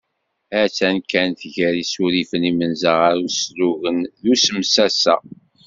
[0.61, 5.15] Akken kan tger isurifen imenza ɣer uslugen d usemsasa.